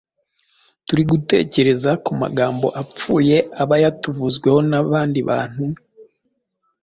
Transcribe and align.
turi 0.85 1.03
gutekereza 1.11 1.91
ku 2.03 2.11
magambo 2.21 2.67
apfuye 2.81 3.37
aba 3.61 3.75
yatuvuzweho 3.83 4.59
n’abandi 4.69 5.19
bantu, 5.29 5.63